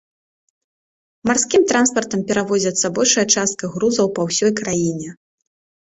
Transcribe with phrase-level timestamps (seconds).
[1.31, 5.09] Марскім транспартам перавозіцца большая частка грузаў па ўсёй краіне.